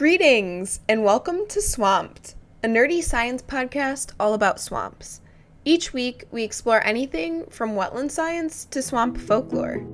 Greetings 0.00 0.80
and 0.88 1.04
welcome 1.04 1.46
to 1.48 1.60
Swamped, 1.60 2.34
a 2.64 2.66
nerdy 2.66 3.04
science 3.04 3.42
podcast 3.42 4.12
all 4.18 4.32
about 4.32 4.58
swamps. 4.58 5.20
Each 5.62 5.92
week, 5.92 6.24
we 6.30 6.42
explore 6.42 6.82
anything 6.86 7.44
from 7.50 7.72
wetland 7.72 8.10
science 8.10 8.64
to 8.70 8.80
swamp 8.80 9.18
folklore. 9.18 9.84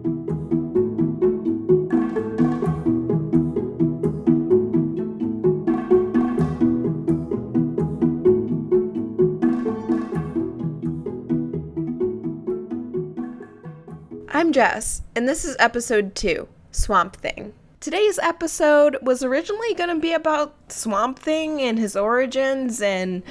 I'm 14.29 14.53
Jess, 14.53 15.03
and 15.17 15.29
this 15.29 15.45
is 15.45 15.57
episode 15.59 16.15
two 16.15 16.47
Swamp 16.71 17.17
Thing. 17.17 17.55
Today's 17.79 18.19
episode 18.19 18.97
was 19.03 19.23
originally 19.23 19.75
going 19.75 19.91
to 19.91 20.01
be 20.01 20.13
about 20.13 20.73
Swamp 20.73 21.19
Thing 21.19 21.61
and 21.61 21.79
his 21.79 21.95
origins 21.95 22.81
and 22.81 23.23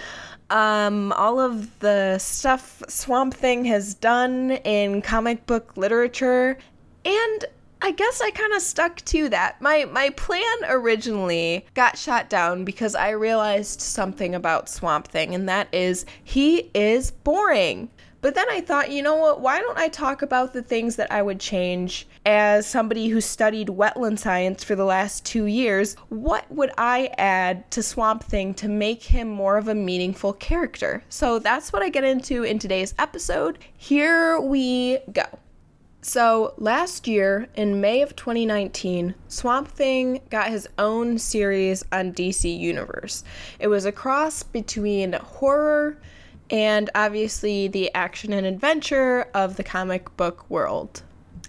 um, 0.52 1.12
all 1.14 1.40
of 1.40 1.78
the 1.80 2.20
stuff 2.20 2.84
Swamp 2.88 3.34
Thing 3.34 3.66
has 3.66 3.96
done 3.96 4.52
in 4.52 5.02
comic 5.02 5.46
book 5.48 5.76
literature. 5.76 6.60
And 7.04 7.46
I 7.82 7.92
guess 7.92 8.22
I 8.22 8.30
kind 8.32 8.54
of 8.54 8.62
stuck 8.62 8.98
to 9.06 9.30
that. 9.30 9.62
My 9.62 9.86
my 9.86 10.12
plan 10.12 10.58
originally 10.66 11.66
got 11.74 11.98
shot 11.98 12.30
down 12.30 12.66
because 12.66 12.96
I 12.96 13.10
realized 13.10 13.82
something 13.82 14.36
about 14.36 14.70
Swamp 14.70 15.08
Thing 15.08 15.34
and 15.34 15.50
that 15.50 15.68
is 15.74 16.06
he 16.24 16.70
is 16.74 17.12
boring. 17.12 17.90
But 18.22 18.36
then 18.36 18.48
I 18.50 18.62
thought, 18.62 18.92
you 18.92 19.04
know 19.04 19.16
what? 19.16 19.42
Why 19.42 19.60
don't 19.60 19.78
I 19.78 19.88
talk 19.88 20.22
about 20.22 20.54
the 20.54 20.64
things 20.64 20.96
that 20.96 21.12
I 21.12 21.22
would 21.22 21.40
change 21.40 22.08
as 22.26 22.66
somebody 22.66 23.08
who 23.08 23.22
studied 23.22 23.68
wetland 23.68 24.20
science 24.20 24.64
for 24.64 24.76
the 24.76 24.86
last 24.86 25.26
two 25.26 25.46
years? 25.46 25.96
What 26.10 26.50
would 26.52 26.72
I 26.78 27.12
add 27.18 27.70
to 27.72 27.84
Swamp 27.84 28.24
Thing 28.24 28.54
to 28.56 28.68
make 28.68 29.04
him 29.04 29.28
more 29.28 29.58
of 29.58 29.68
a 29.68 29.76
meaningful 29.76 30.34
character? 30.34 31.04
So 31.10 31.40
that's 31.40 31.72
what 31.72 31.84
I 31.84 31.90
get 31.90 32.04
into 32.04 32.44
in 32.44 32.58
today's 32.60 32.96
episode. 32.98 33.60
Here 33.78 34.40
we 34.40 35.00
go. 35.12 35.26
So, 36.08 36.54
last 36.58 37.08
year, 37.08 37.48
in 37.56 37.82
May 37.82 38.04
of 38.04 38.16
2019, 38.16 39.16
Swamp 39.28 39.68
Thing 39.68 40.22
got 40.30 40.50
his 40.50 40.70
own 40.78 41.18
series 41.18 41.84
on 41.92 42.14
DC 42.14 42.60
Universe. 42.60 43.24
It 43.58 43.70
was 43.70 43.86
a 43.86 43.92
cross 43.92 44.44
between 44.44 45.14
horror, 45.14 45.98
and 46.50 46.90
obviously 46.96 47.68
the 47.68 47.94
action 47.94 48.34
and 48.34 48.46
adventure 48.46 49.28
of 49.34 49.56
the 49.56 49.64
comic 49.64 50.16
book 50.18 50.50
world. 50.50 51.04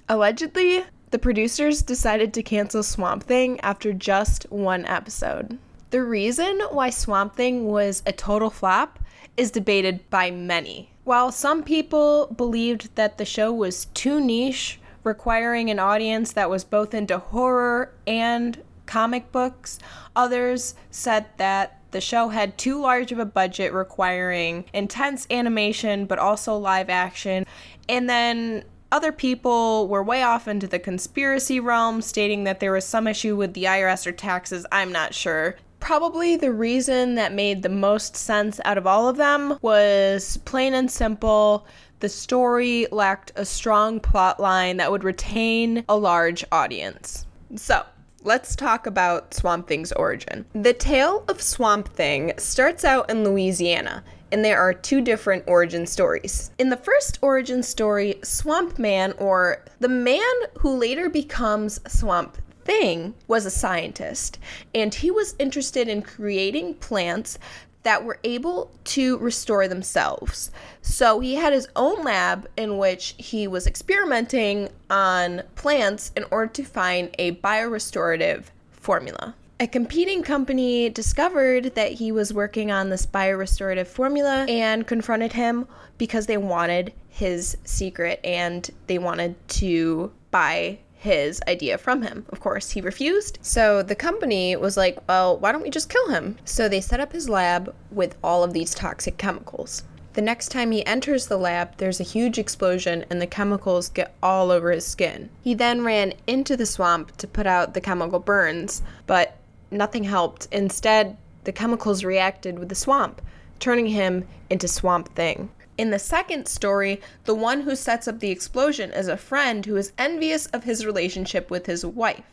Allegedly, 0.09 0.85
the 1.11 1.19
producers 1.19 1.83
decided 1.83 2.35
to 2.35 2.43
cancel 2.43 2.83
Swamp 2.83 3.23
Thing 3.23 3.61
after 3.61 3.93
just 3.93 4.45
one 4.51 4.85
episode. 4.87 5.59
The 5.91 6.03
reason 6.03 6.61
why 6.71 6.91
Swamp 6.91 7.37
Thing 7.37 7.67
was 7.67 8.03
a 8.07 8.13
total 8.13 8.51
flop 8.51 8.99
is 9.37 9.51
debated 9.51 10.09
by 10.11 10.31
many. 10.31 10.91
While 11.05 11.31
some 11.31 11.63
people 11.63 12.27
believed 12.37 12.95
that 12.97 13.19
the 13.19 13.25
show 13.25 13.53
was 13.53 13.87
too 13.87 14.21
niche, 14.21 14.81
requiring 15.05 15.71
an 15.71 15.79
audience 15.79 16.33
that 16.33 16.51
was 16.51 16.65
both 16.65 16.93
into 16.93 17.19
horror 17.19 17.93
and 18.07 18.61
comic 18.87 19.31
books, 19.31 19.79
others 20.17 20.75
said 20.91 21.27
that 21.37 21.81
the 21.91 22.01
show 22.01 22.29
had 22.29 22.59
too 22.59 22.81
large 22.81 23.13
of 23.13 23.19
a 23.19 23.25
budget, 23.25 23.73
requiring 23.73 24.65
intense 24.73 25.27
animation 25.31 26.07
but 26.07 26.19
also 26.19 26.57
live 26.57 26.91
action. 26.91 27.47
And 27.89 28.09
then 28.09 28.65
other 28.93 29.13
people 29.13 29.89
were 29.89 30.03
way 30.03 30.23
off 30.23 30.49
into 30.49 30.67
the 30.67 30.79
conspiracy 30.79 31.61
realm, 31.61 32.01
stating 32.03 32.45
that 32.45 32.61
there 32.61 32.73
was 32.73 32.85
some 32.85 33.07
issue 33.07 33.37
with 33.37 33.55
the 33.55 33.65
IRS 33.65 34.07
or 34.07 34.13
taxes. 34.13 34.65
I'm 34.71 34.93
not 34.93 35.15
sure. 35.15 35.57
Probably 35.81 36.37
the 36.37 36.53
reason 36.53 37.15
that 37.17 37.33
made 37.33 37.63
the 37.63 37.69
most 37.69 38.17
sense 38.17 38.61
out 38.65 38.79
of 38.79 38.87
all 38.87 39.09
of 39.09 39.17
them 39.17 39.59
was 39.61 40.39
plain 40.45 40.75
and 40.75 40.91
simple. 40.91 41.67
The 42.01 42.09
story 42.09 42.87
lacked 42.91 43.33
a 43.37 43.45
strong 43.45 44.01
plot 44.01 44.41
line 44.41 44.77
that 44.79 44.91
would 44.91 45.05
retain 45.05 45.85
a 45.89 45.97
large 45.97 46.45
audience. 46.53 47.27
So, 47.57 47.85
let's 48.27 48.57
talk 48.57 48.89
about 48.89 49.33
Swamp 49.33 49.69
Thing's 49.69 49.93
origin. 49.93 50.45
The 50.53 50.73
tale 50.73 51.25
of 51.29 51.41
Swamp 51.41 51.89
Thing 51.95 52.33
starts 52.39 52.85
out 52.85 53.09
in 53.09 53.23
Louisiana, 53.23 54.03
and 54.33 54.45
there 54.45 54.59
are 54.59 54.75
two 54.75 55.01
different 55.01 55.45
origin 55.47 55.87
stories. 55.87 56.51
In 56.59 56.69
the 56.69 56.77
first 56.77 57.21
origin 57.23 57.63
story, 57.63 58.17
Swamp 58.25 58.81
Man, 58.81 59.15
or 59.19 59.65
the 59.79 59.89
man 59.89 60.35
who 60.59 60.77
later 60.77 61.09
becomes 61.09 61.81
Swamp 61.87 62.37
Thing, 62.65 63.15
was 63.29 63.47
a 63.47 63.51
scientist, 63.51 64.41
and 64.75 64.93
he 64.93 65.09
was 65.09 65.37
interested 65.39 65.87
in 65.87 66.03
creating 66.03 66.75
plants 66.75 67.39
that 67.87 68.05
were 68.05 68.19
able 68.25 68.69
to 68.83 69.17
restore 69.19 69.69
themselves. 69.69 70.51
So 70.83 71.21
he 71.21 71.37
had 71.37 71.53
his 71.53 71.69
own 71.77 72.03
lab 72.03 72.49
in 72.57 72.79
which 72.79 73.15
he 73.17 73.47
was 73.47 73.65
experimenting 73.65 74.71
on 74.91 75.45
plants 75.55 76.11
in 76.17 76.25
order 76.33 76.53
to 76.55 76.65
find 76.65 77.15
a 77.17 77.37
biorestorative 77.37 78.47
formula. 78.73 79.37
A 79.61 79.69
competing 79.69 80.25
company 80.25 80.91
discovered 80.91 81.77
that 81.77 81.93
he 81.93 82.11
was 82.11 82.35
working 82.35 82.73
on 82.73 82.91
this 82.91 83.07
biorestorative 83.07 83.87
formula 83.87 84.47
and 84.49 84.85
confronted 84.85 85.35
him 85.35 85.69
because 85.97 86.27
they 86.27 86.39
wanted 86.39 86.93
his 87.09 87.57
secret 87.63 88.19
and 88.25 88.69
they 88.89 88.99
wanted 88.99 89.37
to 89.51 90.11
buy 90.33 90.81
his 90.97 91.41
idea 91.47 91.79
from 91.79 92.03
him. 92.03 92.27
Of 92.31 92.41
course, 92.41 92.71
he 92.71 92.81
refused. 92.81 93.39
So 93.43 93.83
the 93.83 93.95
company 93.95 94.57
was 94.57 94.77
like, 94.77 94.99
well, 95.09 95.39
why 95.39 95.53
don't 95.53 95.63
we 95.63 95.71
just 95.71 95.91
kill 95.91 96.09
him? 96.09 96.37
So 96.45 96.69
they 96.69 96.81
set 96.81 97.01
up 97.01 97.13
his 97.13 97.29
lab 97.29 97.75
with 97.91 98.17
all 98.25 98.43
of 98.43 98.53
these 98.53 98.75
toxic 98.75 99.19
chemicals. 99.19 99.85
The 100.15 100.23
next 100.23 100.49
time 100.49 100.71
he 100.71 100.85
enters 100.87 101.27
the 101.27 101.37
lab, 101.37 101.77
there's 101.77 102.01
a 102.01 102.05
huge 102.05 102.39
explosion 102.39 103.05
and 103.11 103.21
the 103.21 103.27
chemicals 103.27 103.91
get 103.91 104.15
all 104.23 104.51
over 104.51 104.71
his 104.73 104.87
skin. 104.87 105.29
He 105.43 105.53
then 105.53 105.85
ran 105.85 106.15
into 106.27 106.57
the 106.57 106.65
swamp 106.65 107.15
to 107.19 107.27
put 107.27 107.47
out 107.47 107.75
the 107.75 107.83
chemical 107.83 108.19
burns, 108.19 108.81
but 109.07 109.37
nothing 109.71 110.05
helped. 110.05 110.49
Instead, 110.51 111.19
the 111.45 111.53
chemicals 111.53 112.03
reacted 112.03 112.59
with 112.59 112.71
the 112.71 112.75
swamp, 112.75 113.21
turning 113.61 113.87
him 113.89 114.27
into 114.49 114.67
Swamp 114.67 115.15
Thing. 115.15 115.51
In 115.79 115.91
the 115.91 115.99
second 115.99 116.49
story, 116.49 117.01
the 117.25 117.35
one 117.35 117.63
who 117.63 117.77
sets 117.77 118.09
up 118.09 118.21
the 118.21 118.31
explosion 118.31 118.93
is 118.93 119.09
a 119.09 119.17
friend 119.17 119.67
who 119.67 119.77
is 119.77 119.93
envious 119.99 120.47
of 120.47 120.65
his 120.65 120.87
relationship 120.87 121.51
with 121.51 121.67
his 121.67 121.85
wife. 121.85 122.25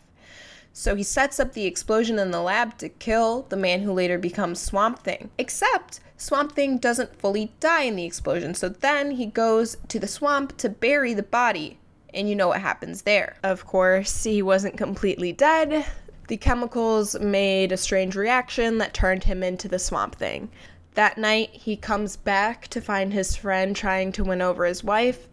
So 0.71 0.95
he 0.95 1.03
sets 1.03 1.39
up 1.39 1.53
the 1.53 1.65
explosion 1.65 2.17
in 2.17 2.31
the 2.31 2.41
lab 2.41 2.77
to 2.79 2.89
kill 2.89 3.43
the 3.49 3.57
man 3.57 3.81
who 3.81 3.91
later 3.91 4.17
becomes 4.17 4.59
Swamp 4.59 4.99
Thing. 4.99 5.29
Except 5.37 5.99
Swamp 6.17 6.53
Thing 6.53 6.77
doesn't 6.77 7.19
fully 7.19 7.51
die 7.59 7.83
in 7.83 7.95
the 7.95 8.05
explosion, 8.05 8.55
so 8.55 8.69
then 8.69 9.11
he 9.11 9.25
goes 9.25 9.77
to 9.89 9.99
the 9.99 10.07
swamp 10.07 10.57
to 10.57 10.69
bury 10.69 11.13
the 11.13 11.21
body. 11.21 11.77
And 12.13 12.29
you 12.29 12.35
know 12.35 12.47
what 12.47 12.61
happens 12.61 13.01
there. 13.01 13.35
Of 13.43 13.65
course, 13.65 14.23
he 14.23 14.41
wasn't 14.41 14.77
completely 14.77 15.33
dead. 15.33 15.85
The 16.27 16.37
chemicals 16.37 17.19
made 17.19 17.71
a 17.71 17.77
strange 17.77 18.15
reaction 18.15 18.77
that 18.77 18.93
turned 18.93 19.25
him 19.25 19.43
into 19.43 19.67
the 19.67 19.79
Swamp 19.79 20.15
Thing. 20.15 20.49
That 20.95 21.17
night, 21.17 21.49
he 21.51 21.75
comes 21.75 22.15
back 22.17 22.67
to 22.69 22.81
find 22.81 23.13
his 23.13 23.35
friend 23.35 23.75
trying 23.75 24.11
to 24.13 24.23
win 24.23 24.41
over 24.41 24.65
his 24.65 24.83
wife. 24.83 25.27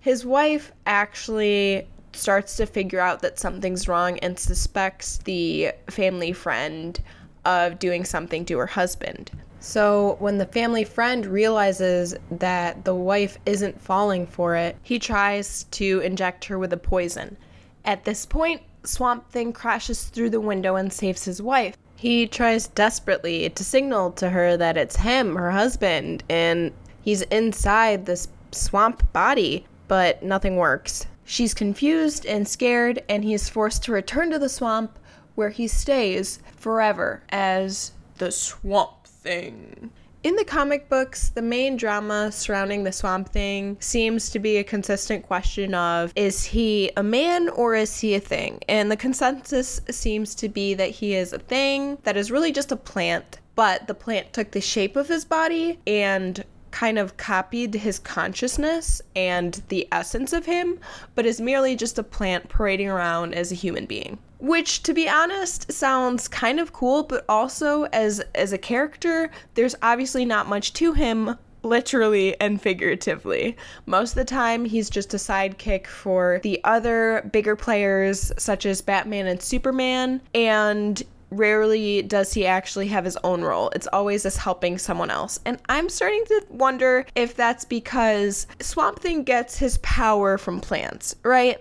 His 0.00 0.26
wife 0.26 0.72
actually 0.86 1.86
starts 2.12 2.56
to 2.56 2.66
figure 2.66 3.00
out 3.00 3.22
that 3.22 3.38
something's 3.38 3.88
wrong 3.88 4.18
and 4.18 4.38
suspects 4.38 5.18
the 5.18 5.72
family 5.88 6.32
friend 6.32 7.00
of 7.44 7.78
doing 7.78 8.04
something 8.04 8.44
to 8.46 8.58
her 8.58 8.66
husband. 8.66 9.30
So, 9.60 10.16
when 10.18 10.36
the 10.38 10.46
family 10.46 10.84
friend 10.84 11.24
realizes 11.24 12.14
that 12.30 12.84
the 12.84 12.94
wife 12.94 13.38
isn't 13.46 13.80
falling 13.80 14.26
for 14.26 14.56
it, 14.56 14.76
he 14.82 14.98
tries 14.98 15.64
to 15.72 16.00
inject 16.00 16.44
her 16.46 16.58
with 16.58 16.72
a 16.72 16.76
poison. 16.76 17.36
At 17.84 18.04
this 18.04 18.26
point, 18.26 18.60
Swamp 18.84 19.30
Thing 19.30 19.52
crashes 19.52 20.04
through 20.04 20.30
the 20.30 20.40
window 20.40 20.76
and 20.76 20.92
saves 20.92 21.24
his 21.24 21.40
wife. 21.40 21.76
He 21.96 22.26
tries 22.26 22.68
desperately 22.68 23.48
to 23.48 23.64
signal 23.64 24.12
to 24.12 24.30
her 24.30 24.56
that 24.56 24.76
it's 24.76 24.96
him, 24.96 25.36
her 25.36 25.52
husband, 25.52 26.22
and 26.28 26.72
he's 27.02 27.22
inside 27.22 28.06
this 28.06 28.28
swamp 28.52 29.12
body, 29.12 29.66
but 29.88 30.22
nothing 30.22 30.56
works. 30.56 31.06
She's 31.24 31.54
confused 31.54 32.26
and 32.26 32.46
scared, 32.46 33.02
and 33.08 33.24
he's 33.24 33.48
forced 33.48 33.82
to 33.84 33.92
return 33.92 34.30
to 34.30 34.38
the 34.38 34.48
swamp 34.48 34.98
where 35.34 35.50
he 35.50 35.66
stays 35.66 36.38
forever 36.56 37.22
as 37.30 37.92
the 38.18 38.30
Swamp 38.30 39.04
Thing. 39.06 39.90
In 40.24 40.36
the 40.36 40.44
comic 40.44 40.88
books, 40.88 41.28
the 41.28 41.42
main 41.42 41.76
drama 41.76 42.32
surrounding 42.32 42.84
the 42.84 42.92
Swamp 42.92 43.28
Thing 43.28 43.76
seems 43.78 44.30
to 44.30 44.38
be 44.38 44.56
a 44.56 44.64
consistent 44.64 45.26
question 45.26 45.74
of 45.74 46.14
is 46.16 46.44
he 46.44 46.90
a 46.96 47.02
man 47.02 47.50
or 47.50 47.74
is 47.74 48.00
he 48.00 48.14
a 48.14 48.20
thing? 48.20 48.58
And 48.66 48.90
the 48.90 48.96
consensus 48.96 49.82
seems 49.90 50.34
to 50.36 50.48
be 50.48 50.72
that 50.72 50.88
he 50.88 51.14
is 51.14 51.34
a 51.34 51.38
thing 51.38 51.98
that 52.04 52.16
is 52.16 52.30
really 52.30 52.52
just 52.52 52.72
a 52.72 52.76
plant, 52.76 53.38
but 53.54 53.86
the 53.86 53.92
plant 53.92 54.32
took 54.32 54.52
the 54.52 54.62
shape 54.62 54.96
of 54.96 55.08
his 55.08 55.26
body 55.26 55.78
and 55.86 56.42
kind 56.74 56.98
of 56.98 57.16
copied 57.16 57.72
his 57.72 58.00
consciousness 58.00 59.00
and 59.14 59.62
the 59.68 59.86
essence 59.92 60.32
of 60.32 60.44
him, 60.44 60.80
but 61.14 61.24
is 61.24 61.40
merely 61.40 61.76
just 61.76 62.00
a 62.00 62.02
plant 62.02 62.48
parading 62.48 62.88
around 62.88 63.32
as 63.32 63.52
a 63.52 63.54
human 63.54 63.86
being. 63.86 64.18
Which 64.40 64.82
to 64.82 64.92
be 64.92 65.08
honest 65.08 65.70
sounds 65.72 66.26
kind 66.26 66.58
of 66.58 66.72
cool, 66.72 67.04
but 67.04 67.24
also 67.28 67.84
as 67.84 68.20
as 68.34 68.52
a 68.52 68.58
character, 68.58 69.30
there's 69.54 69.76
obviously 69.82 70.24
not 70.24 70.48
much 70.48 70.72
to 70.74 70.92
him 70.94 71.38
literally 71.62 72.38
and 72.40 72.60
figuratively. 72.60 73.56
Most 73.86 74.10
of 74.10 74.16
the 74.16 74.24
time, 74.24 74.64
he's 74.64 74.90
just 74.90 75.14
a 75.14 75.16
sidekick 75.16 75.86
for 75.86 76.40
the 76.42 76.60
other 76.64 77.30
bigger 77.32 77.56
players, 77.56 78.32
such 78.36 78.66
as 78.66 78.82
Batman 78.82 79.28
and 79.28 79.40
Superman, 79.40 80.20
and 80.34 81.02
rarely 81.36 82.02
does 82.02 82.32
he 82.32 82.46
actually 82.46 82.88
have 82.88 83.04
his 83.04 83.18
own 83.24 83.42
role. 83.42 83.70
It's 83.74 83.88
always 83.92 84.24
as 84.26 84.36
helping 84.36 84.78
someone 84.78 85.10
else. 85.10 85.40
And 85.44 85.58
I'm 85.68 85.88
starting 85.88 86.24
to 86.26 86.46
wonder 86.50 87.06
if 87.14 87.34
that's 87.36 87.64
because 87.64 88.46
Swamp 88.60 89.00
Thing 89.00 89.22
gets 89.24 89.58
his 89.58 89.78
power 89.78 90.38
from 90.38 90.60
plants, 90.60 91.16
right? 91.22 91.58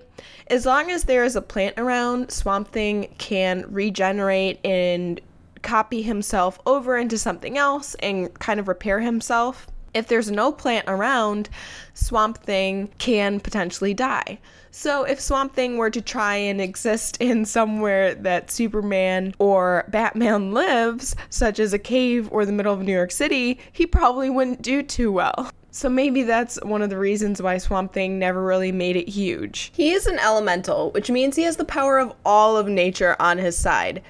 As 0.47 0.65
long 0.65 0.91
as 0.91 1.03
there 1.03 1.23
is 1.23 1.35
a 1.35 1.41
plant 1.41 1.77
around, 1.77 2.31
Swamp 2.31 2.71
Thing 2.71 3.13
can 3.17 3.65
regenerate 3.69 4.59
and 4.65 5.19
copy 5.61 6.01
himself 6.01 6.59
over 6.65 6.97
into 6.97 7.17
something 7.17 7.57
else 7.57 7.95
and 7.95 8.33
kind 8.39 8.59
of 8.59 8.67
repair 8.67 8.99
himself. 8.99 9.67
If 9.93 10.07
there's 10.07 10.31
no 10.31 10.51
plant 10.51 10.85
around, 10.87 11.49
Swamp 11.93 12.43
Thing 12.43 12.89
can 12.97 13.39
potentially 13.39 13.93
die. 13.93 14.39
So, 14.71 15.03
if 15.03 15.21
Swamp 15.21 15.53
Thing 15.53 15.77
were 15.77 15.91
to 15.91 16.01
try 16.01 16.35
and 16.35 16.59
exist 16.59 17.17
in 17.19 17.45
somewhere 17.45 18.15
that 18.15 18.49
Superman 18.49 19.35
or 19.37 19.85
Batman 19.89 20.51
lives, 20.53 21.15
such 21.29 21.59
as 21.59 21.73
a 21.73 21.79
cave 21.79 22.27
or 22.31 22.43
the 22.43 22.51
middle 22.51 22.73
of 22.73 22.81
New 22.81 22.91
York 22.91 23.11
City, 23.11 23.59
he 23.71 23.85
probably 23.85 24.31
wouldn't 24.31 24.63
do 24.63 24.81
too 24.81 25.11
well. 25.11 25.51
So 25.69 25.89
maybe 25.89 26.23
that's 26.23 26.59
one 26.63 26.81
of 26.81 26.89
the 26.89 26.97
reasons 26.97 27.41
why 27.41 27.57
Swamp 27.57 27.93
Thing 27.93 28.19
never 28.19 28.43
really 28.43 28.71
made 28.71 28.95
it 28.95 29.09
huge. 29.09 29.71
He 29.75 29.91
is 29.91 30.05
an 30.07 30.19
elemental, 30.19 30.91
which 30.91 31.09
means 31.09 31.35
he 31.35 31.43
has 31.43 31.57
the 31.57 31.65
power 31.65 31.99
of 31.99 32.13
all 32.25 32.57
of 32.57 32.67
nature 32.67 33.15
on 33.19 33.39
his 33.39 33.57
side. 33.57 34.01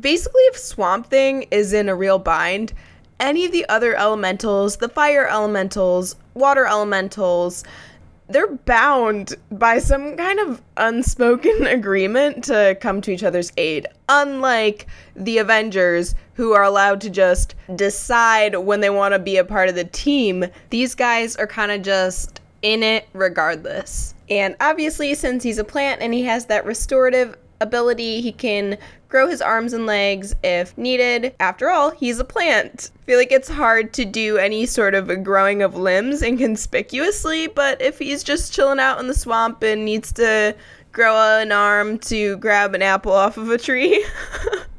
Basically, 0.00 0.42
if 0.42 0.56
Swamp 0.56 1.06
Thing 1.06 1.46
is 1.50 1.72
in 1.72 1.88
a 1.88 1.94
real 1.94 2.18
bind, 2.18 2.72
any 3.20 3.44
of 3.44 3.52
the 3.52 3.68
other 3.68 3.94
elementals, 3.94 4.78
the 4.78 4.88
fire 4.88 5.28
elementals, 5.28 6.16
water 6.34 6.66
elementals, 6.66 7.62
they're 8.28 8.54
bound 8.54 9.34
by 9.50 9.78
some 9.78 10.16
kind 10.16 10.38
of 10.38 10.62
unspoken 10.76 11.66
agreement 11.66 12.44
to 12.44 12.76
come 12.80 13.00
to 13.02 13.10
each 13.10 13.24
other's 13.24 13.52
aid. 13.56 13.86
Unlike 14.08 14.86
the 15.16 15.38
Avengers, 15.38 16.14
who 16.34 16.52
are 16.52 16.62
allowed 16.62 17.00
to 17.02 17.10
just 17.10 17.54
decide 17.76 18.56
when 18.56 18.80
they 18.80 18.90
want 18.90 19.12
to 19.12 19.18
be 19.18 19.36
a 19.36 19.44
part 19.44 19.68
of 19.68 19.74
the 19.74 19.84
team, 19.84 20.44
these 20.70 20.94
guys 20.94 21.36
are 21.36 21.46
kind 21.46 21.72
of 21.72 21.82
just 21.82 22.40
in 22.62 22.82
it 22.82 23.08
regardless. 23.12 24.14
And 24.28 24.54
obviously, 24.60 25.14
since 25.14 25.42
he's 25.42 25.58
a 25.58 25.64
plant 25.64 26.00
and 26.00 26.14
he 26.14 26.22
has 26.22 26.46
that 26.46 26.64
restorative 26.64 27.36
ability, 27.60 28.20
he 28.20 28.32
can 28.32 28.78
grow 29.08 29.28
his 29.28 29.42
arms 29.42 29.72
and 29.72 29.86
legs 29.86 30.34
if 30.42 30.76
needed. 30.78 31.34
After 31.40 31.68
all, 31.68 31.90
he's 31.90 32.18
a 32.18 32.24
plant. 32.24 32.90
I 33.00 33.04
feel 33.04 33.18
like 33.18 33.32
it's 33.32 33.48
hard 33.48 33.92
to 33.94 34.04
do 34.04 34.38
any 34.38 34.66
sort 34.66 34.94
of 34.94 35.10
a 35.10 35.16
growing 35.16 35.62
of 35.62 35.76
limbs 35.76 36.22
inconspicuously, 36.22 37.48
but 37.48 37.80
if 37.82 37.98
he's 37.98 38.22
just 38.22 38.52
chilling 38.52 38.80
out 38.80 39.00
in 39.00 39.08
the 39.08 39.14
swamp 39.14 39.62
and 39.62 39.84
needs 39.84 40.12
to 40.12 40.54
grow 40.92 41.38
an 41.38 41.52
arm 41.52 41.98
to 41.98 42.36
grab 42.38 42.74
an 42.74 42.82
apple 42.82 43.12
off 43.12 43.36
of 43.36 43.50
a 43.50 43.58
tree. 43.58 44.04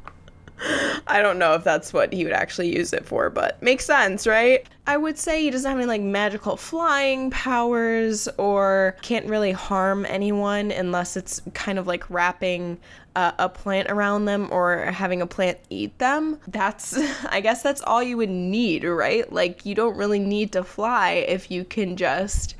I 1.06 1.20
don't 1.22 1.38
know 1.38 1.54
if 1.54 1.64
that's 1.64 1.92
what 1.92 2.12
he 2.12 2.24
would 2.24 2.32
actually 2.32 2.76
use 2.76 2.92
it 2.92 3.04
for, 3.04 3.30
but 3.30 3.60
makes 3.62 3.84
sense, 3.84 4.26
right? 4.26 4.66
I 4.86 4.96
would 4.96 5.18
say 5.18 5.42
he 5.42 5.50
doesn't 5.50 5.68
have 5.68 5.78
any 5.78 5.86
like 5.86 6.02
magical 6.02 6.56
flying 6.56 7.30
powers 7.30 8.28
or 8.38 8.96
can't 9.02 9.26
really 9.26 9.52
harm 9.52 10.06
anyone 10.06 10.70
unless 10.70 11.16
it's 11.16 11.40
kind 11.54 11.78
of 11.78 11.86
like 11.86 12.08
wrapping 12.10 12.78
uh, 13.14 13.32
a 13.38 13.48
plant 13.48 13.90
around 13.90 14.24
them 14.24 14.48
or 14.50 14.78
having 14.78 15.20
a 15.20 15.26
plant 15.26 15.58
eat 15.70 15.96
them. 15.98 16.38
That's, 16.48 16.98
I 17.28 17.40
guess, 17.40 17.62
that's 17.62 17.82
all 17.82 18.02
you 18.02 18.16
would 18.16 18.30
need, 18.30 18.84
right? 18.84 19.30
Like, 19.32 19.66
you 19.66 19.74
don't 19.74 19.96
really 19.96 20.18
need 20.20 20.52
to 20.52 20.64
fly 20.64 21.12
if 21.12 21.50
you 21.50 21.64
can 21.64 21.96
just 21.96 22.54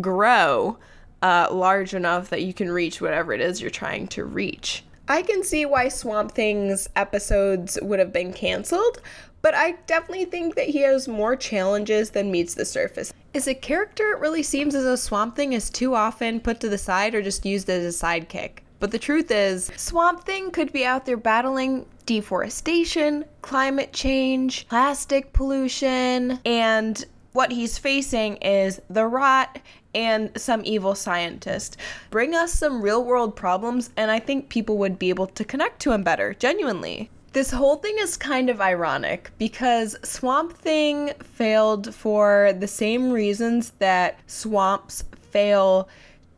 grow 0.00 0.78
uh, 1.22 1.48
large 1.50 1.94
enough 1.94 2.30
that 2.30 2.42
you 2.42 2.54
can 2.54 2.70
reach 2.70 3.00
whatever 3.00 3.32
it 3.32 3.40
is 3.40 3.60
you're 3.60 3.70
trying 3.70 4.08
to 4.08 4.24
reach. 4.24 4.84
I 5.10 5.22
can 5.22 5.42
see 5.42 5.66
why 5.66 5.88
Swamp 5.88 6.30
Thing's 6.30 6.88
episodes 6.94 7.76
would 7.82 7.98
have 7.98 8.12
been 8.12 8.32
canceled, 8.32 9.02
but 9.42 9.56
I 9.56 9.72
definitely 9.88 10.26
think 10.26 10.54
that 10.54 10.68
he 10.68 10.82
has 10.82 11.08
more 11.08 11.34
challenges 11.34 12.10
than 12.10 12.30
meets 12.30 12.54
the 12.54 12.64
surface. 12.64 13.12
As 13.34 13.48
a 13.48 13.54
character, 13.54 14.12
it 14.12 14.20
really 14.20 14.44
seems 14.44 14.72
as 14.72 14.84
though 14.84 14.94
Swamp 14.94 15.34
Thing 15.34 15.52
is 15.52 15.68
too 15.68 15.96
often 15.96 16.38
put 16.38 16.60
to 16.60 16.68
the 16.68 16.78
side 16.78 17.16
or 17.16 17.22
just 17.22 17.44
used 17.44 17.68
as 17.68 17.84
a 17.84 18.06
sidekick. 18.06 18.58
But 18.78 18.92
the 18.92 19.00
truth 19.00 19.32
is, 19.32 19.72
Swamp 19.76 20.22
Thing 20.22 20.52
could 20.52 20.72
be 20.72 20.86
out 20.86 21.06
there 21.06 21.16
battling 21.16 21.86
deforestation, 22.06 23.24
climate 23.42 23.92
change, 23.92 24.68
plastic 24.68 25.32
pollution, 25.32 26.38
and 26.44 27.04
what 27.32 27.50
he's 27.50 27.78
facing 27.78 28.36
is 28.36 28.80
the 28.88 29.06
rot 29.06 29.58
and 29.94 30.30
some 30.36 30.62
evil 30.64 30.94
scientist. 30.94 31.76
Bring 32.10 32.34
us 32.34 32.52
some 32.52 32.82
real 32.82 33.04
world 33.04 33.36
problems, 33.36 33.90
and 33.96 34.10
I 34.10 34.18
think 34.18 34.48
people 34.48 34.78
would 34.78 34.98
be 34.98 35.08
able 35.08 35.26
to 35.26 35.44
connect 35.44 35.80
to 35.82 35.92
him 35.92 36.02
better, 36.02 36.34
genuinely. 36.34 37.10
This 37.32 37.52
whole 37.52 37.76
thing 37.76 37.96
is 37.98 38.16
kind 38.16 38.50
of 38.50 38.60
ironic 38.60 39.30
because 39.38 39.96
Swamp 40.02 40.52
Thing 40.52 41.12
failed 41.22 41.94
for 41.94 42.52
the 42.58 42.66
same 42.66 43.12
reasons 43.12 43.70
that 43.78 44.18
swamps 44.26 45.04
fail 45.30 45.88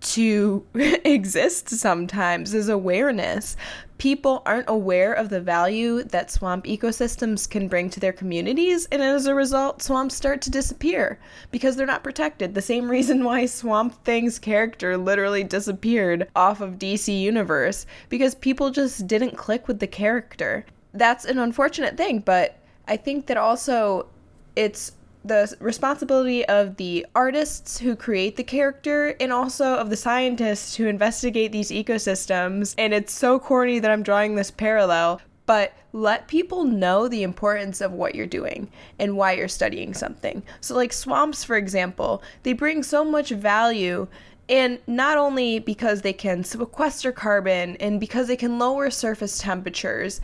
to 0.03 0.67
exist 0.75 1.71
sometimes 1.71 2.53
is 2.53 2.69
awareness. 2.69 3.57
People 4.03 4.43
aren't 4.45 4.69
aware 4.69 5.13
of 5.13 5.29
the 5.29 5.41
value 5.41 6.03
that 6.03 6.29
swamp 6.29 6.65
ecosystems 6.65 7.49
can 7.49 7.69
bring 7.69 7.89
to 7.91 8.01
their 8.01 8.13
communities, 8.13 8.89
and 8.91 9.01
as 9.01 9.27
a 9.27 9.35
result, 9.37 9.81
swamps 9.81 10.17
start 10.17 10.43
to 10.43 10.51
disappear 10.51 11.21
because 11.53 11.77
they're 11.77 11.87
not 11.87 12.03
protected. 12.03 12.53
The 12.53 12.63
same 12.63 12.91
reason 12.91 13.23
why 13.23 13.47
Swamp 13.47 14.03
Thing's 14.03 14.41
character 14.41 14.97
literally 14.97 15.45
disappeared 15.45 16.27
off 16.35 16.61
of 16.61 16.81
DC 16.81 17.17
Universe 17.17 17.87
because 18.09 18.35
people 18.35 18.71
just 18.71 19.07
didn't 19.07 19.37
click 19.37 19.69
with 19.69 19.79
the 19.79 19.87
character. 19.87 20.67
That's 20.93 21.25
an 21.25 21.39
unfortunate 21.39 21.97
thing, 21.97 22.19
but 22.27 22.59
I 22.89 22.97
think 22.97 23.27
that 23.27 23.37
also 23.37 24.09
it's 24.57 24.91
the 25.25 25.55
responsibility 25.61 26.45
of 26.47 26.77
the 26.77 27.07
artists 27.15 27.79
who 27.79 27.95
create 27.95 28.37
the 28.37 28.45
character 28.45 29.15
and 29.21 29.33
also 29.33 29.75
of 29.75 29.91
the 29.91 29.97
scientists 29.97 30.77
who 30.77 30.87
investigate 30.87 31.53
these 31.53 31.71
ecosystems. 31.71 32.75
And 32.79 32.93
it's 32.93 33.13
so 33.13 33.39
corny 33.39 33.79
that 33.79 33.91
I'm 33.91 34.03
drawing 34.03 34.35
this 34.35 34.51
parallel, 34.51 35.21
but 35.47 35.73
let 35.93 36.29
people 36.29 36.65
know 36.65 37.09
the 37.09 37.23
importance 37.23 37.81
of 37.81 37.93
what 37.93 38.15
you're 38.15 38.27
doing 38.27 38.71
and 38.99 39.17
why 39.17 39.33
you're 39.33 39.49
studying 39.49 39.95
something. 39.95 40.43
So, 40.61 40.75
like 40.75 40.93
swamps, 40.93 41.45
for 41.45 41.57
example, 41.57 42.23
they 42.43 42.53
bring 42.53 42.83
so 42.83 43.05
much 43.05 43.31
value. 43.31 44.09
And 44.49 44.81
not 44.87 45.19
only 45.19 45.61
because 45.61 46.03
they 46.03 46.13
can 46.13 46.43
sequester 46.43 47.13
carbon 47.13 47.77
and 47.77 48.01
because 48.01 48.27
they 48.27 48.37
can 48.37 48.59
lower 48.59 48.91
surface 48.91 49.39
temperatures, 49.39 50.21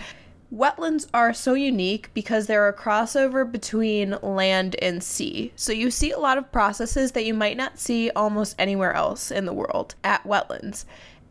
Wetlands 0.54 1.06
are 1.12 1.34
so 1.34 1.52
unique 1.52 2.10
because 2.14 2.46
they're 2.46 2.68
a 2.68 2.72
crossover 2.72 3.50
between 3.50 4.16
land 4.22 4.76
and 4.80 5.02
sea. 5.02 5.52
So 5.56 5.72
you 5.72 5.90
see 5.90 6.10
a 6.10 6.18
lot 6.18 6.38
of 6.38 6.50
processes 6.50 7.12
that 7.12 7.26
you 7.26 7.34
might 7.34 7.56
not 7.56 7.78
see 7.78 8.10
almost 8.10 8.54
anywhere 8.58 8.94
else 8.94 9.30
in 9.30 9.44
the 9.44 9.52
world 9.52 9.94
at 10.02 10.24
wetlands. 10.24 10.86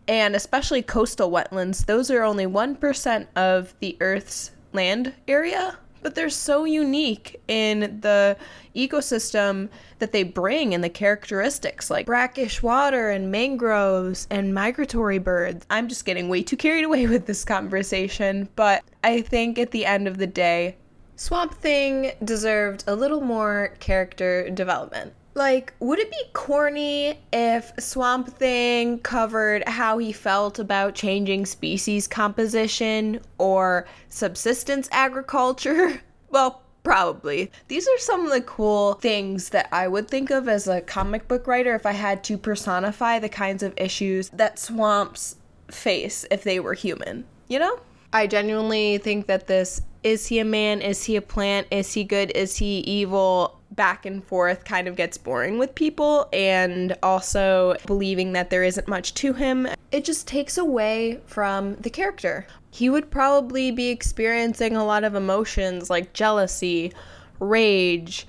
And 0.08 0.36
especially 0.36 0.84
coastal 0.84 1.32
wetlands, 1.32 1.86
those 1.86 2.12
are 2.12 2.24
only 2.24 2.46
1% 2.46 3.28
of 3.36 3.74
the 3.80 3.98
Earth's 4.00 4.52
land 4.72 5.14
area 5.28 5.78
but 6.08 6.16
they're 6.16 6.30
so 6.30 6.64
unique 6.64 7.38
in 7.50 8.00
the 8.00 8.38
ecosystem 8.74 9.68
that 10.00 10.14
they 10.14 10.24
bring 10.24 10.74
and 10.74 10.82
the 10.82 10.88
characteristics 10.90 11.90
like 11.90 12.06
brackish 12.06 12.64
water 12.64 13.10
and 13.10 13.30
mangroves 13.30 14.26
and 14.32 14.54
migratory 14.54 15.20
birds. 15.20 15.66
I'm 15.70 15.90
just 15.90 16.06
getting 16.06 16.30
way 16.30 16.44
too 16.44 16.56
carried 16.56 16.86
away 16.86 17.08
with 17.10 17.26
this 17.26 17.44
conversation, 17.44 18.48
but 18.56 18.86
I 19.04 19.22
think 19.22 19.60
at 19.60 19.72
the 19.72 19.86
end 19.86 20.08
of 20.08 20.18
the 20.18 20.28
day, 20.28 20.78
Swamp 21.18 21.54
Thing 21.56 22.14
deserved 22.24 22.86
a 22.88 22.96
little 22.96 23.20
more 23.20 23.74
character 23.82 24.50
development. 24.50 25.12
Like, 25.38 25.76
would 25.80 26.00
it 26.00 26.10
be 26.10 26.24
corny 26.34 27.20
if 27.32 27.72
Swamp 27.78 28.28
Thing 28.28 28.98
covered 28.98 29.70
how 29.70 30.00
he 30.00 30.12
felt 30.12 30.58
about 30.58 30.96
changing 30.96 31.46
species 31.46 32.08
composition 32.08 33.22
or 33.38 33.86
subsistence 34.10 34.90
agriculture? 34.92 36.02
well, 36.32 36.64
probably. 36.82 37.52
These 37.68 37.88
are 37.88 38.00
some 38.00 38.26
of 38.26 38.32
the 38.32 38.42
cool 38.42 38.96
things 38.96 39.50
that 39.50 39.70
I 39.72 39.88
would 39.88 40.08
think 40.08 40.32
of 40.32 40.50
as 40.50 40.68
a 40.68 40.82
comic 40.82 41.28
book 41.28 41.46
writer 41.46 41.76
if 41.76 41.86
I 41.86 41.92
had 41.92 42.24
to 42.24 42.38
personify 42.40 43.20
the 43.20 43.30
kinds 43.30 43.62
of 43.62 43.76
issues 43.78 44.30
that 44.30 44.58
swamps 44.58 45.36
face 45.70 46.26
if 46.32 46.44
they 46.44 46.60
were 46.60 46.74
human. 46.74 47.26
You 47.48 47.60
know? 47.60 47.80
I 48.12 48.26
genuinely 48.26 48.98
think 48.98 49.28
that 49.28 49.46
this 49.46 49.84
is 50.02 50.26
he 50.26 50.40
a 50.40 50.46
man? 50.46 50.82
Is 50.82 51.04
he 51.04 51.16
a 51.16 51.22
plant? 51.22 51.68
Is 51.70 51.94
he 51.94 52.04
good? 52.06 52.32
Is 52.32 52.56
he 52.56 52.80
evil? 52.80 53.57
Back 53.72 54.06
and 54.06 54.24
forth 54.24 54.66
kind 54.66 54.88
of 54.88 54.96
gets 54.96 55.18
boring 55.18 55.58
with 55.58 55.76
people, 55.76 56.30
and 56.34 56.96
also 57.04 57.76
believing 57.86 58.34
that 58.34 58.50
there 58.50 58.64
isn't 58.64 58.88
much 58.88 59.14
to 59.16 59.34
him. 59.34 59.68
It 59.92 60.06
just 60.06 60.28
takes 60.28 60.58
away 60.58 61.22
from 61.26 61.76
the 61.76 61.90
character. 61.90 62.48
He 62.72 62.90
would 62.90 63.10
probably 63.12 63.72
be 63.72 63.90
experiencing 63.90 64.76
a 64.76 64.86
lot 64.86 65.04
of 65.04 65.16
emotions 65.16 65.90
like 65.90 66.14
jealousy, 66.14 66.94
rage, 67.40 68.28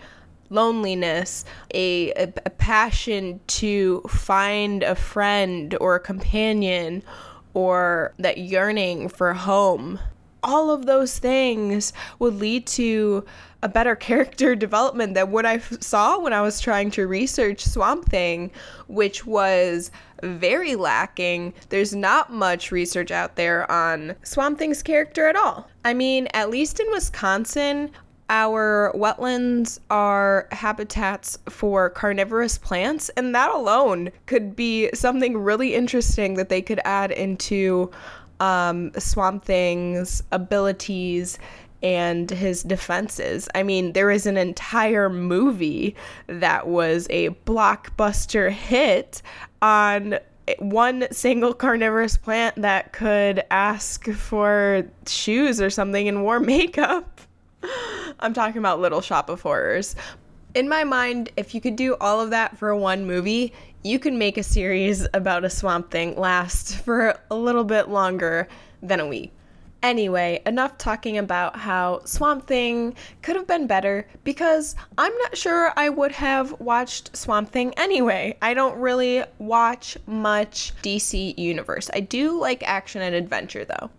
loneliness, 0.51 1.45
a, 1.75 2.13
a, 2.13 2.33
a 2.47 2.51
passion 2.51 3.41
to 3.47 4.01
find 4.09 4.83
a 4.83 4.95
friend 4.95 5.77
or 5.81 5.95
a 5.95 6.01
companion, 6.01 7.03
or 7.55 8.15
that 8.19 8.39
yearning 8.39 9.09
for 9.09 9.35
home 9.35 9.99
all 10.43 10.71
of 10.71 10.87
those 10.87 11.19
things 11.19 11.93
would 12.19 12.35
lead 12.35 12.67
to 12.67 13.25
a 13.63 13.69
better 13.69 13.97
character 14.09 14.55
development 14.55 15.15
than 15.15 15.31
what 15.31 15.47
I 15.47 15.59
saw 15.59 16.19
when 16.19 16.33
I 16.33 16.43
was 16.43 16.61
trying 16.61 16.91
to 16.93 17.07
research 17.07 17.65
Swamp 17.65 18.09
Thing, 18.09 18.51
which 18.87 19.27
was 19.27 19.91
very 20.23 20.77
lacking. 20.77 21.55
There's 21.69 21.95
not 21.95 22.33
much 22.33 22.73
research 22.73 23.11
out 23.11 23.37
there 23.37 23.71
on 23.71 24.15
Swamp 24.23 24.59
Thing's 24.59 24.83
character 24.83 25.27
at 25.27 25.37
all. 25.37 25.69
I 25.85 25.95
mean, 25.95 26.29
at 26.35 26.51
least 26.51 26.81
in 26.81 26.91
Wisconsin, 26.91 27.91
our 28.31 28.93
wetlands 28.95 29.79
are 29.89 30.49
habitats 30.53 31.39
for 31.49 31.89
carnivorous 31.89 32.59
plants, 32.59 33.09
and 33.11 33.35
that 33.35 33.51
alone 33.51 34.11
could 34.27 34.55
be 34.55 34.91
something 34.93 35.39
really 35.39 35.75
interesting 35.75 36.35
that 36.35 36.51
they 36.51 36.61
could 36.61 36.81
add 36.85 37.11
into 37.11 37.91
um, 38.41 38.93
Swamp 38.99 39.45
Thing's 39.45 40.23
abilities 40.33 41.39
and 41.83 42.31
his 42.31 42.63
defenses. 42.63 43.49
I 43.55 43.63
mean, 43.63 43.93
there 43.93 44.11
is 44.11 44.27
an 44.27 44.37
entire 44.37 45.09
movie 45.09 45.95
that 46.27 46.67
was 46.67 47.07
a 47.11 47.31
blockbuster 47.47 48.51
hit 48.51 49.23
on 49.63 50.19
one 50.59 51.07
single 51.13 51.53
carnivorous 51.53 52.17
plant 52.17 52.57
that 52.63 52.93
could 52.93 53.45
ask 53.51 54.09
for 54.11 54.85
shoes 55.07 55.61
or 55.61 55.71
something 55.71 56.09
and 56.09 56.23
wore 56.23 56.41
makeup. 56.41 57.21
I'm 58.21 58.33
talking 58.33 58.59
about 58.59 58.81
Little 58.81 59.01
Shop 59.01 59.29
of 59.29 59.41
Horrors. 59.43 59.95
In 60.55 60.69
my 60.69 60.83
mind, 60.83 61.31
if 61.37 61.55
you 61.55 61.61
could 61.61 61.77
do 61.77 61.97
all 62.01 62.21
of 62.21 62.31
that 62.31 62.57
for 62.57 62.75
one 62.75 63.05
movie, 63.05 63.53
you 63.83 63.99
can 63.99 64.19
make 64.19 64.39
a 64.39 64.43
series 64.43 65.07
about 65.13 65.45
a 65.45 65.51
swamp 65.51 65.91
thing 65.91 66.17
last 66.17 66.77
for 66.79 67.19
a 67.31 67.37
little 67.37 67.65
bit 67.65 67.89
longer 67.89 68.49
than 68.83 68.99
a 68.99 69.07
week. 69.07 69.33
Anyway, 69.83 70.43
enough 70.45 70.77
talking 70.77 71.19
about 71.19 71.55
how 71.55 72.01
Swamp 72.05 72.49
Thing 72.49 72.97
could 73.23 73.37
have 73.37 73.47
been 73.47 73.69
better 73.69 74.09
because 74.25 74.75
I'm 74.97 75.17
not 75.19 75.37
sure 75.37 75.73
I 75.77 75.89
would 75.89 76.11
have 76.13 76.59
watched 76.61 77.17
Swamp 77.17 77.53
Thing 77.53 77.73
anyway. 77.77 78.37
I 78.43 78.55
don't 78.55 78.77
really 78.81 79.23
watch 79.39 79.97
much 80.07 80.73
DC 80.83 81.39
Universe. 81.39 81.91
I 81.95 82.01
do 82.01 82.41
like 82.41 82.65
action 82.65 83.03
and 83.03 83.15
adventure 83.15 83.65
though. 83.65 83.91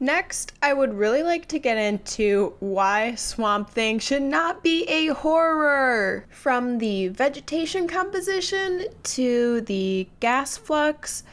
Next, 0.00 0.52
I 0.62 0.74
would 0.74 0.94
really 0.94 1.24
like 1.24 1.48
to 1.48 1.58
get 1.58 1.76
into 1.76 2.54
why 2.60 3.16
Swamp 3.16 3.70
Thing 3.70 3.98
should 3.98 4.22
not 4.22 4.62
be 4.62 4.84
a 4.84 5.08
horror. 5.08 6.24
From 6.30 6.78
the 6.78 7.08
vegetation 7.08 7.88
composition 7.88 8.86
to 9.02 9.60
the 9.62 10.08
gas 10.20 10.56
flux 10.56 11.24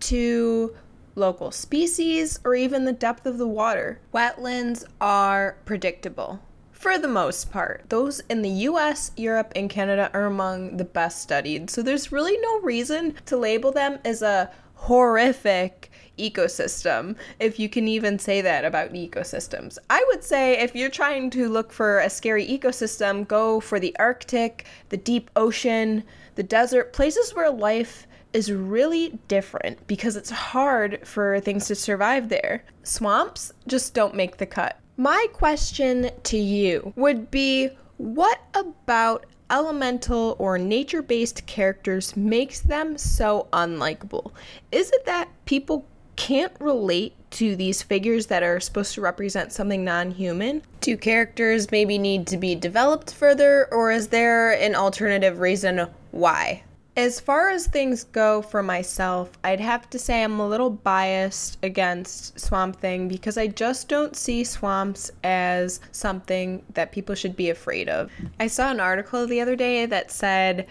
to 0.00 0.74
local 1.14 1.50
species 1.50 2.38
or 2.42 2.54
even 2.54 2.84
the 2.84 2.92
depth 2.92 3.26
of 3.26 3.36
the 3.36 3.48
water. 3.48 4.00
Wetlands 4.14 4.84
are 5.00 5.56
predictable. 5.66 6.40
For 6.72 6.98
the 6.98 7.08
most 7.08 7.50
part, 7.50 7.84
those 7.88 8.20
in 8.30 8.42
the 8.42 8.50
US, 8.50 9.10
Europe, 9.16 9.52
and 9.56 9.68
Canada 9.68 10.10
are 10.14 10.26
among 10.26 10.76
the 10.76 10.84
best 10.84 11.20
studied, 11.20 11.68
so 11.68 11.82
there's 11.82 12.12
really 12.12 12.38
no 12.38 12.60
reason 12.60 13.14
to 13.26 13.36
label 13.36 13.72
them 13.72 13.98
as 14.04 14.22
a 14.22 14.50
horrific 14.74 15.90
ecosystem, 16.18 17.16
if 17.40 17.58
you 17.58 17.68
can 17.68 17.88
even 17.88 18.18
say 18.18 18.40
that 18.40 18.64
about 18.64 18.92
ecosystems. 18.92 19.78
I 19.90 20.04
would 20.08 20.24
say 20.24 20.58
if 20.58 20.74
you're 20.74 20.90
trying 20.90 21.30
to 21.30 21.48
look 21.48 21.72
for 21.72 22.00
a 22.00 22.10
scary 22.10 22.46
ecosystem, 22.46 23.26
go 23.26 23.60
for 23.60 23.78
the 23.78 23.96
Arctic, 23.98 24.66
the 24.88 24.96
deep 24.96 25.30
ocean, 25.36 26.04
the 26.34 26.42
desert, 26.42 26.92
places 26.92 27.34
where 27.34 27.50
life 27.50 28.06
is 28.32 28.52
really 28.52 29.18
different 29.28 29.86
because 29.86 30.16
it's 30.16 30.30
hard 30.30 31.00
for 31.06 31.40
things 31.40 31.66
to 31.66 31.74
survive 31.74 32.28
there. 32.28 32.64
Swamps 32.82 33.52
just 33.66 33.94
don't 33.94 34.14
make 34.14 34.36
the 34.36 34.46
cut. 34.46 34.78
My 34.98 35.26
question 35.32 36.10
to 36.24 36.36
you 36.36 36.92
would 36.96 37.30
be 37.30 37.70
what 37.96 38.40
about 38.54 39.26
elemental 39.50 40.36
or 40.38 40.58
nature 40.58 41.02
based 41.02 41.46
characters 41.46 42.16
makes 42.16 42.60
them 42.60 42.98
so 42.98 43.48
unlikable? 43.52 44.32
Is 44.72 44.90
it 44.90 45.06
that 45.06 45.28
people 45.46 45.86
can't 46.16 46.52
relate 46.58 47.14
to 47.32 47.54
these 47.54 47.82
figures 47.82 48.26
that 48.26 48.42
are 48.42 48.60
supposed 48.60 48.94
to 48.94 49.00
represent 49.00 49.52
something 49.52 49.84
non 49.84 50.10
human? 50.10 50.62
Do 50.80 50.96
characters 50.96 51.70
maybe 51.70 51.98
need 51.98 52.26
to 52.28 52.36
be 52.36 52.54
developed 52.54 53.14
further, 53.14 53.68
or 53.70 53.90
is 53.90 54.08
there 54.08 54.52
an 54.52 54.74
alternative 54.74 55.38
reason 55.38 55.86
why? 56.10 56.62
As 56.96 57.20
far 57.20 57.50
as 57.50 57.66
things 57.66 58.04
go 58.04 58.40
for 58.40 58.62
myself, 58.62 59.30
I'd 59.44 59.60
have 59.60 59.90
to 59.90 59.98
say 59.98 60.24
I'm 60.24 60.40
a 60.40 60.48
little 60.48 60.70
biased 60.70 61.58
against 61.62 62.40
Swamp 62.40 62.80
Thing 62.80 63.06
because 63.06 63.36
I 63.36 63.48
just 63.48 63.86
don't 63.86 64.16
see 64.16 64.44
swamps 64.44 65.10
as 65.22 65.80
something 65.92 66.62
that 66.72 66.92
people 66.92 67.14
should 67.14 67.36
be 67.36 67.50
afraid 67.50 67.90
of. 67.90 68.10
I 68.40 68.46
saw 68.46 68.70
an 68.70 68.80
article 68.80 69.26
the 69.26 69.42
other 69.42 69.56
day 69.56 69.84
that 69.84 70.10
said, 70.10 70.66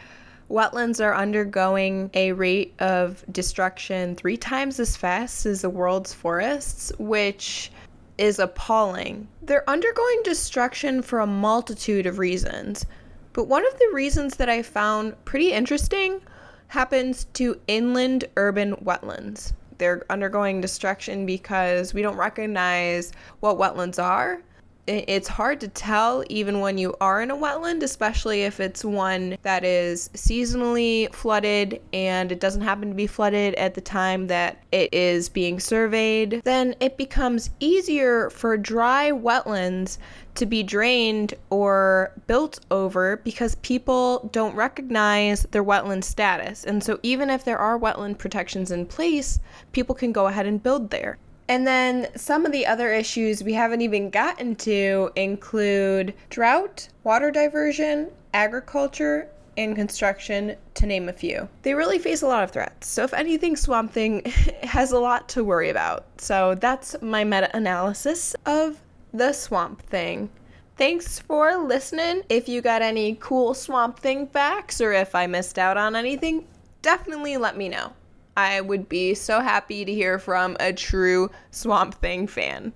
Wetlands 0.49 1.03
are 1.03 1.15
undergoing 1.15 2.11
a 2.13 2.31
rate 2.31 2.73
of 2.79 3.23
destruction 3.31 4.15
three 4.15 4.37
times 4.37 4.79
as 4.79 4.95
fast 4.95 5.45
as 5.45 5.61
the 5.61 5.69
world's 5.69 6.13
forests, 6.13 6.91
which 6.99 7.71
is 8.17 8.37
appalling. 8.37 9.27
They're 9.41 9.67
undergoing 9.69 10.21
destruction 10.23 11.01
for 11.01 11.19
a 11.19 11.27
multitude 11.27 12.05
of 12.05 12.19
reasons. 12.19 12.85
But 13.33 13.47
one 13.47 13.65
of 13.65 13.77
the 13.79 13.89
reasons 13.93 14.35
that 14.37 14.47
I 14.47 14.61
found 14.61 15.15
pretty 15.25 15.51
interesting 15.51 16.21
happens 16.67 17.25
to 17.33 17.59
inland 17.67 18.25
urban 18.37 18.75
wetlands. 18.77 19.53
They're 19.77 20.05
undergoing 20.09 20.61
destruction 20.61 21.25
because 21.25 21.93
we 21.93 22.01
don't 22.01 22.17
recognize 22.17 23.11
what 23.39 23.57
wetlands 23.57 24.01
are 24.01 24.41
it's 24.88 25.27
hard 25.27 25.60
to 25.62 25.68
tell 25.68 26.24
even 26.30 26.60
when 26.60 26.77
you 26.77 26.96
are 27.01 27.22
in 27.22 27.32
a 27.32 27.36
wetland, 27.36 27.82
especially 27.82 28.44
if 28.44 28.60
it's 28.60 28.86
one 28.86 29.38
that 29.42 29.63
is 29.63 30.10
seasonally 30.13 31.13
flooded 31.13 31.82
and 31.92 32.32
it 32.32 32.39
doesn't 32.39 32.62
happen 32.62 32.89
to 32.89 32.96
be 32.96 33.08
flooded 33.08 33.56
at 33.56 33.74
the 33.74 33.82
time 33.82 34.27
that 34.27 34.63
it 34.72 34.94
is 34.94 35.30
being 35.30 35.60
surveyed. 35.60 36.42
Then 36.44 36.75
it 36.80 36.98
becomes 36.98 37.50
easier 37.60 38.30
for 38.30 38.58
dry 38.58 39.12
wetlands 39.12 39.98
to 40.36 40.46
be 40.46 40.63
drained 40.63 41.34
or 41.50 42.12
built 42.27 42.60
over 42.70 43.18
because 43.18 43.56
people 43.56 44.30
don't 44.32 44.56
recognize 44.56 45.44
their 45.44 45.63
wetland 45.63 46.04
status. 46.04 46.63
And 46.63 46.84
so, 46.84 47.00
even 47.04 47.30
if 47.30 47.46
there 47.46 47.58
are 47.58 47.80
wetland 47.80 48.18
protections 48.18 48.70
in 48.70 48.86
place, 48.86 49.39
people 49.72 49.96
can 49.96 50.12
go 50.12 50.27
ahead 50.27 50.46
and 50.46 50.62
build 50.62 50.92
there. 50.92 51.18
And 51.47 51.67
then 51.67 52.07
some 52.15 52.45
of 52.45 52.51
the 52.51 52.65
other 52.65 52.91
issues 52.91 53.43
we 53.43 53.53
haven't 53.53 53.81
even 53.81 54.09
gotten 54.09 54.55
to 54.57 55.11
include 55.15 56.13
drought, 56.29 56.89
water 57.03 57.29
diversion, 57.29 58.09
agriculture, 58.33 59.29
and 59.57 59.75
construction, 59.75 60.55
to 60.73 60.85
name 60.85 61.07
a 61.07 61.13
few. 61.13 61.47
They 61.61 61.73
really 61.73 61.99
face 61.99 62.21
a 62.21 62.27
lot 62.27 62.43
of 62.43 62.51
threats. 62.51 62.87
So, 62.87 63.03
if 63.03 63.13
anything, 63.13 63.55
Swamp 63.55 63.93
Thing 63.93 64.21
has 64.63 64.91
a 64.91 64.99
lot 64.99 65.29
to 65.29 65.43
worry 65.43 65.69
about. 65.69 66.05
So, 66.17 66.55
that's 66.55 66.95
my 67.01 67.23
meta 67.23 67.55
analysis 67.55 68.35
of 68.45 68.81
the 69.13 69.31
Swamp 69.31 69.81
Thing. 69.83 70.29
Thanks 70.77 71.19
for 71.19 71.55
listening. 71.55 72.23
If 72.27 72.49
you 72.49 72.61
got 72.61 72.81
any 72.81 73.15
cool 73.21 73.53
Swamp 73.53 73.99
Thing 73.99 74.27
facts 74.27 74.81
or 74.81 74.91
if 74.91 75.15
I 75.15 75.25
missed 75.25 75.57
out 75.57 75.77
on 75.77 75.95
anything, 75.95 76.45
definitely 76.81 77.37
let 77.37 77.55
me 77.55 77.69
know. 77.69 77.93
I 78.38 78.62
would 78.62 78.89
be 78.89 79.13
so 79.13 79.39
happy 79.39 79.86
to 79.86 79.94
hear 79.94 80.20
from 80.20 80.58
a 80.60 80.74
true 80.74 81.32
Swamp 81.51 81.96
Thing 81.96 82.27
fan. 82.27 82.74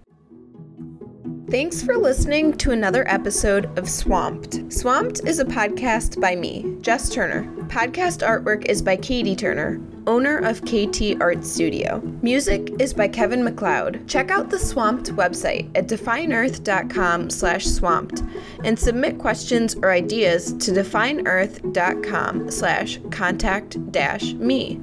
Thanks 1.50 1.82
for 1.82 1.98
listening 1.98 2.56
to 2.58 2.70
another 2.70 3.10
episode 3.10 3.76
of 3.78 3.90
Swamped. 3.90 4.72
Swamped 4.72 5.22
is 5.26 5.40
a 5.40 5.46
podcast 5.46 6.22
by 6.22 6.36
me, 6.36 6.78
Jess 6.80 7.10
Turner. 7.10 7.44
Podcast 7.64 8.20
artwork 8.22 8.66
is 8.66 8.84
by 8.84 8.96
Katie 8.96 9.36
Turner, 9.36 9.82
owner 10.06 10.38
of 10.38 10.62
KT 10.62 11.20
Art 11.20 11.44
Studio. 11.44 12.02
Music 12.22 12.72
is 12.78 12.94
by 12.94 13.08
Kevin 13.08 13.44
MacLeod. 13.44 14.08
Check 14.08 14.30
out 14.30 14.52
the 14.52 14.60
Swamped 14.60 15.12
website 15.16 15.76
at 15.76 15.88
defineearth.com 15.88 17.32
slash 17.32 17.66
swamped 17.66 18.22
and 18.64 18.78
submit 18.78 19.18
questions 19.18 19.76
or 19.82 19.92
ideas 19.92 20.54
to 20.54 20.72
defineearth.com 20.72 22.52
slash 22.52 23.00
contact 23.10 23.92
dash 23.92 24.34
me. 24.34 24.80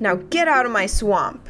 Now 0.00 0.16
get 0.16 0.48
out 0.48 0.66
of 0.66 0.72
my 0.72 0.86
swamp. 0.86 1.48